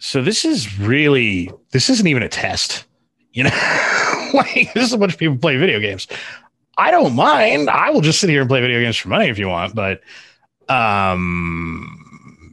[0.00, 2.86] so this is really this isn't even a test.
[3.32, 3.50] You know
[4.34, 6.08] like this is a bunch of people play video games.
[6.76, 7.68] I don't mind.
[7.68, 10.00] I will just sit here and play video games for money if you want, but
[10.68, 11.94] um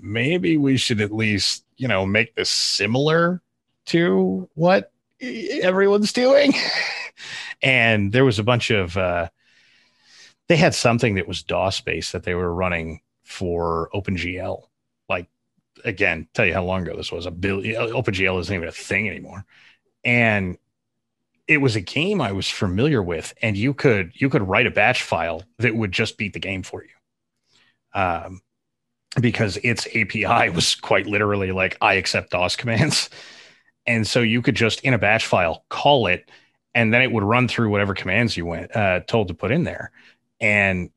[0.01, 3.41] maybe we should at least, you know, make this similar
[3.87, 4.91] to what
[5.61, 6.53] everyone's doing.
[7.61, 9.29] and there was a bunch of uh
[10.47, 14.63] they had something that was DOS based that they were running for OpenGL.
[15.09, 15.27] Like
[15.83, 17.25] again, tell you how long ago this was.
[17.25, 19.45] A billion OpenGL isn't even a thing anymore.
[20.03, 20.57] And
[21.47, 24.71] it was a game I was familiar with, and you could you could write a
[24.71, 28.41] batch file that would just beat the game for you, um,
[29.19, 33.09] because its API was quite literally like I accept DOS commands,
[33.87, 36.29] and so you could just in a batch file call it,
[36.73, 39.63] and then it would run through whatever commands you went uh, told to put in
[39.63, 39.91] there,
[40.39, 40.89] and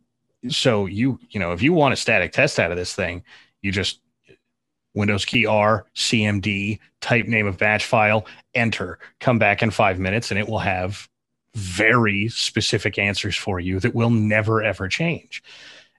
[0.48, 3.22] so you you know if you want a static test out of this thing,
[3.62, 4.00] you just
[4.94, 10.30] Windows key R, CMD, type name of batch file, enter, come back in five minutes,
[10.30, 11.08] and it will have
[11.54, 15.42] very specific answers for you that will never ever change.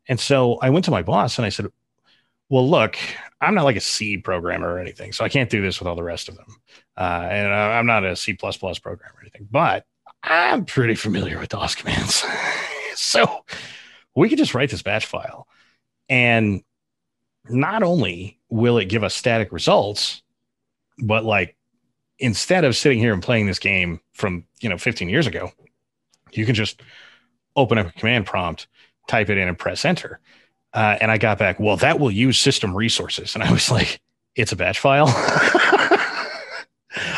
[0.08, 1.68] And so I went to my boss and I said,
[2.50, 2.97] Well, look,
[3.41, 5.95] I'm not like a C programmer or anything, so I can't do this with all
[5.95, 6.58] the rest of them.
[6.97, 9.86] Uh, and I'm not a C programmer or anything, but
[10.24, 12.26] I'm pretty familiar with DOS commands.
[12.95, 13.45] so
[14.16, 15.47] we could just write this batch file.
[16.10, 16.64] And
[17.47, 20.24] not only will it give us static results,
[20.97, 21.56] but like
[22.18, 25.52] instead of sitting here and playing this game from you know 15 years ago,
[26.32, 26.82] you can just
[27.56, 28.68] open up a command prompt,
[29.08, 30.20] type it in, and press enter.
[30.74, 33.34] Uh, and I got back, well, that will use system resources.
[33.34, 33.99] And I was like,
[34.36, 35.07] it's a batch file.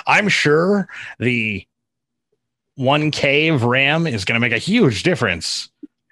[0.08, 0.88] I'm sure
[1.20, 1.66] the
[2.80, 5.70] 1K of RAM is going to make a huge difference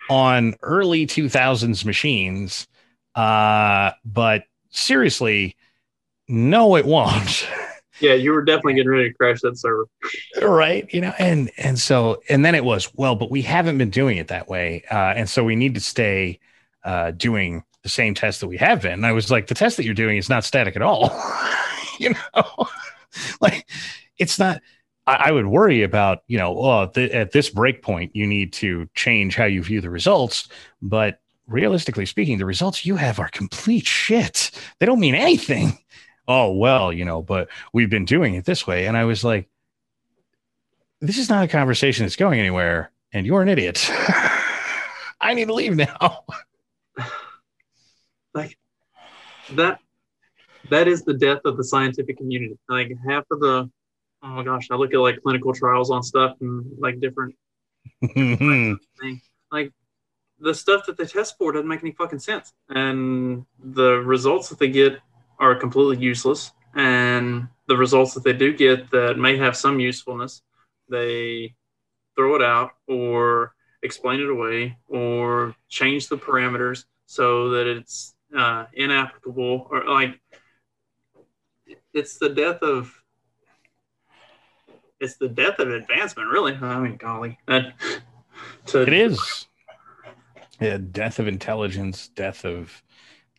[0.10, 2.68] on early 2000s machines
[3.16, 5.56] uh, but seriously,
[6.28, 7.48] no, it won't.
[8.02, 9.86] Yeah, you were definitely getting ready to crash that server.
[10.42, 10.88] right.
[10.94, 14.16] You know, and and so and then it was, well, but we haven't been doing
[14.16, 14.86] it that way.
[14.90, 16.40] Uh, and so we need to stay
[16.84, 18.94] uh doing the same test that we have been.
[18.94, 21.12] And I was like, the test that you're doing is not static at all.
[22.00, 22.68] you know,
[23.42, 23.70] like
[24.18, 24.62] it's not
[25.08, 28.88] I, would worry about, you know, oh, th- at this break point, you need to
[28.94, 30.48] change how you view the results.
[30.82, 34.52] But realistically speaking, the results you have are complete shit.
[34.80, 35.78] They don't mean anything.
[36.32, 38.86] Oh, well, you know, but we've been doing it this way.
[38.86, 39.50] And I was like,
[41.02, 42.92] this is not a conversation that's going anywhere.
[43.12, 43.90] And you're an idiot.
[45.20, 46.26] I need to leave now.
[48.36, 48.60] like
[49.56, 49.80] that,
[50.70, 52.58] that is the death of the scientific community.
[52.68, 53.70] Like half of the,
[54.24, 57.36] oh my gosh, I look at like clinical trials on stuff and like different,
[59.52, 59.72] like
[60.40, 62.54] the stuff that they test for doesn't make any fucking sense.
[62.70, 65.00] And the results that they get
[65.40, 66.52] are completely useless.
[66.76, 70.42] And the results that they do get that may have some usefulness,
[70.90, 71.56] they
[72.16, 78.66] throw it out or explain it away or change the parameters so that it's uh,
[78.74, 80.20] inapplicable or like
[81.94, 82.94] it's the death of
[85.00, 87.74] it's the death of advancement really i mean golly that
[88.66, 89.48] to, it is
[90.60, 92.84] yeah, death of intelligence, death of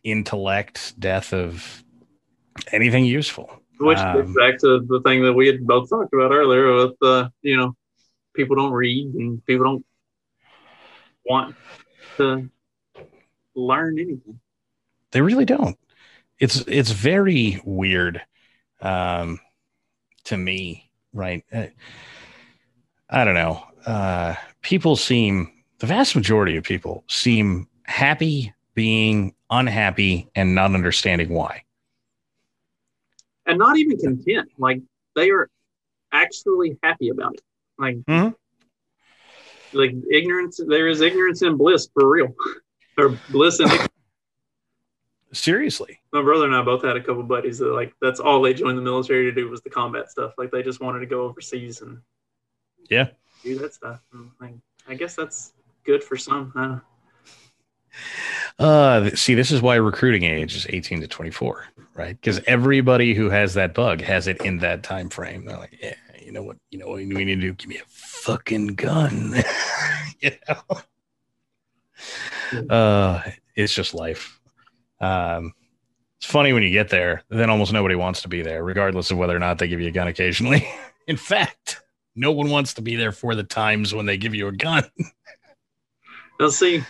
[0.03, 1.83] intellect, death of
[2.71, 3.49] anything useful.
[3.79, 6.95] Which um, goes back to the thing that we had both talked about earlier with
[7.01, 7.75] uh, you know,
[8.33, 9.85] people don't read and people don't
[11.25, 11.55] want
[12.17, 12.49] to
[13.55, 14.39] learn anything.
[15.11, 15.77] They really don't.
[16.39, 18.21] It's it's very weird
[18.81, 19.39] um,
[20.25, 21.43] to me, right?
[21.53, 21.67] I, uh,
[23.09, 23.63] I don't know.
[23.85, 31.29] Uh, people seem the vast majority of people seem happy being unhappy and not understanding
[31.29, 31.63] why.
[33.45, 34.49] And not even content.
[34.57, 34.81] Like
[35.15, 35.49] they are
[36.11, 37.41] actually happy about it.
[37.77, 38.29] Like, mm-hmm.
[39.77, 42.33] like ignorance, there is ignorance and bliss for real.
[42.97, 43.71] or bliss and
[45.33, 45.99] Seriously.
[46.11, 48.77] My brother and I both had a couple buddies that like that's all they joined
[48.77, 50.33] the military to do was the combat stuff.
[50.37, 52.01] Like they just wanted to go overseas and
[52.89, 53.07] yeah,
[53.43, 54.01] do that stuff.
[54.41, 54.53] like,
[54.87, 55.53] I guess that's
[55.85, 56.79] good for some, huh?
[58.59, 61.65] Uh, see, this is why recruiting age is 18 to 24,
[61.95, 62.19] right?
[62.19, 65.45] Because everybody who has that bug has it in that time frame.
[65.45, 66.57] They're like, yeah, you know what?
[66.69, 67.53] You know what we need to do?
[67.53, 69.35] Give me a fucking gun.
[70.19, 70.61] you know?
[72.69, 73.21] uh,
[73.55, 74.40] it's just life.
[75.01, 75.53] Um,
[76.21, 79.17] it's funny when you get there, then almost nobody wants to be there, regardless of
[79.17, 80.67] whether or not they give you a gun occasionally.
[81.07, 81.81] In fact,
[82.15, 84.83] no one wants to be there for the times when they give you a gun.
[86.39, 86.83] now, see,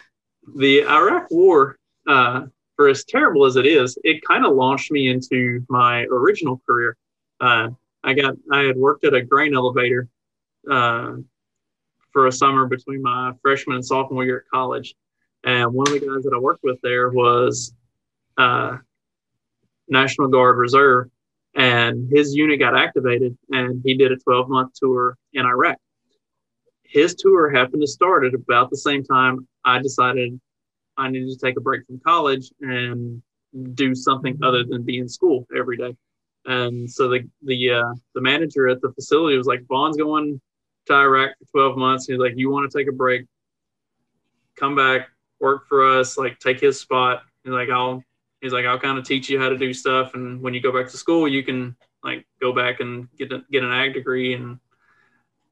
[0.56, 1.78] the Iraq War,
[2.10, 2.42] uh,
[2.76, 6.98] for as terrible as it is, it kind of launched me into my original career.
[7.40, 7.70] Uh,
[8.04, 10.10] I got, I had worked at a grain elevator
[10.70, 11.14] uh,
[12.12, 14.94] for a summer between my freshman and sophomore year at college,
[15.46, 17.74] and one of the guys that I worked with there was
[18.42, 18.78] uh,
[19.88, 21.10] National Guard Reserve,
[21.56, 25.78] and his unit got activated, and he did a 12 month tour in Iraq.
[26.84, 30.40] His tour happened to start at about the same time I decided
[30.98, 33.22] I needed to take a break from college and
[33.74, 35.96] do something other than be in school every day.
[36.46, 40.42] And so the the uh, the manager at the facility was like, "Vaughn's going
[40.88, 43.26] to Iraq for 12 months." He's like, "You want to take a break?
[44.56, 48.04] Come back, work for us, like take his spot." He's like, "I'll
[48.42, 50.72] he's like, I'll kind of teach you how to do stuff, and when you go
[50.72, 54.34] back to school, you can like go back and get a, get an ag degree
[54.34, 54.60] and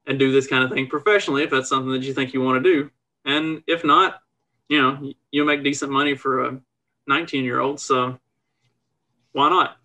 [0.06, 2.62] and do this kind of thing professionally if that's something that you think you want
[2.62, 2.90] to do.
[3.24, 4.20] And if not,
[4.68, 6.60] you know, you'll make decent money for a
[7.06, 8.18] 19 year old, so
[9.32, 9.76] why not?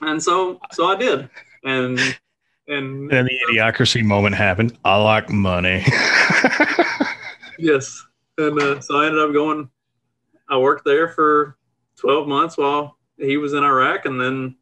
[0.00, 1.30] And so so I did,
[1.62, 1.98] and
[2.66, 4.76] and then the idiocracy moment happened.
[4.84, 5.84] I like money.
[7.58, 8.04] yes,
[8.36, 9.70] and uh, so I ended up going.
[10.48, 11.56] I worked there for
[11.96, 14.06] 12 months while he was in Iraq.
[14.06, 14.56] And then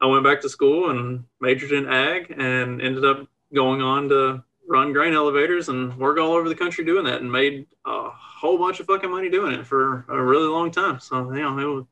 [0.00, 4.42] I went back to school and majored in ag and ended up going on to
[4.68, 8.58] run grain elevators and work all over the country doing that and made a whole
[8.58, 11.00] bunch of fucking money doing it for a really long time.
[11.00, 11.84] So, you know, it was,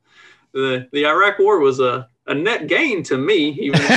[0.53, 3.79] the, the Iraq war was a, a net gain to me, even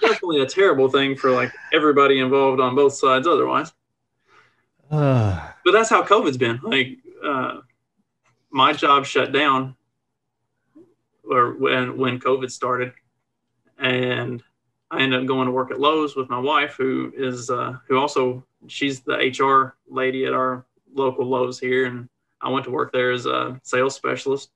[0.00, 3.72] definitely a terrible thing for like everybody involved on both sides otherwise.
[4.90, 6.60] Uh, but that's how COVID's been.
[6.62, 7.60] Like, uh,
[8.54, 9.74] my job shut down
[11.28, 12.92] or when when COVID started,
[13.78, 14.42] and
[14.90, 17.98] I ended up going to work at Lowe's with my wife, who is uh, who
[17.98, 22.08] also she's the HR lady at our local Lowe's here, and
[22.40, 24.50] I went to work there as a sales specialist,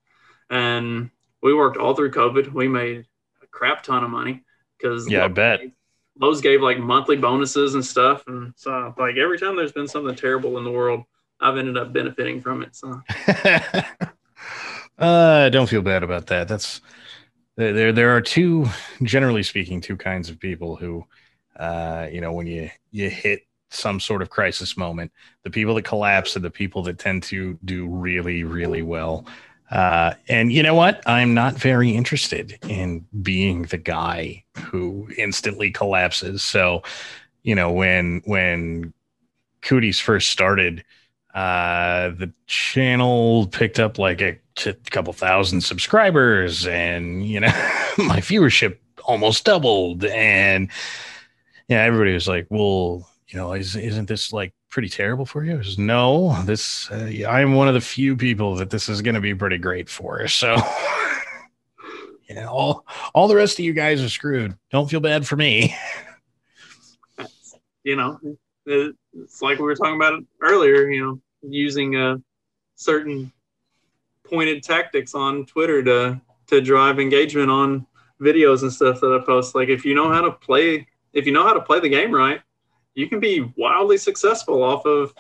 [0.49, 1.11] and
[1.42, 2.53] we worked all through COVID.
[2.53, 3.05] We made
[3.42, 4.44] a crap ton of money
[4.78, 5.61] because yeah, Lowe's, I bet
[6.20, 10.14] Lowe's gave like monthly bonuses and stuff, and so like every time there's been something
[10.14, 11.03] terrible in the world,
[11.41, 12.74] I've ended up benefiting from it.
[12.74, 13.01] So,
[14.99, 16.49] uh, don't feel bad about that.
[16.49, 16.80] That's
[17.57, 17.93] there.
[17.93, 18.66] There are two,
[19.03, 21.05] generally speaking, two kinds of people who,
[21.57, 25.12] uh, you know, when you you hit some sort of crisis moment,
[25.43, 29.26] the people that collapse are the people that tend to do really, really well.
[29.70, 31.03] Uh, and you know what?
[31.07, 36.43] I'm not very interested in being the guy who instantly collapses.
[36.43, 36.82] So,
[37.43, 38.95] you know, when when
[39.62, 40.84] Cooties first started,
[41.35, 44.39] uh, the channel picked up like a,
[44.91, 47.47] couple thousand subscribers, and you know,
[47.99, 50.05] my viewership almost doubled.
[50.05, 50.68] And
[51.68, 55.59] yeah, everybody was like, "Well, you know, is, isn't this like pretty terrible for you?"
[55.59, 59.20] Was, no, this uh, I'm one of the few people that this is going to
[59.20, 60.26] be pretty great for.
[60.29, 60.57] So.
[62.29, 64.57] you know, all all the rest of you guys are screwed.
[64.70, 65.74] Don't feel bad for me.
[67.85, 68.18] You know,
[68.69, 70.89] it's like we were talking about earlier.
[70.89, 72.16] You know, using a uh,
[72.75, 73.33] certain
[74.25, 77.87] pointed tactics on Twitter to to drive engagement on
[78.21, 79.55] videos and stuff that I post.
[79.55, 82.12] Like if you know how to play, if you know how to play the game
[82.12, 82.41] right,
[82.95, 85.14] you can be wildly successful off of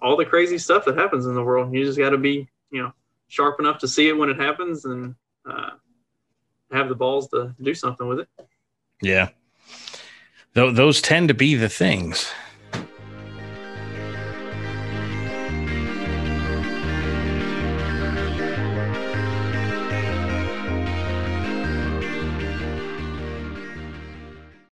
[0.00, 1.72] all the crazy stuff that happens in the world.
[1.72, 2.92] You just got to be, you know,
[3.28, 5.14] sharp enough to see it when it happens and
[5.48, 5.70] uh,
[6.72, 8.28] have the balls to do something with it.
[9.00, 9.28] Yeah,
[10.54, 12.30] Th- those tend to be the things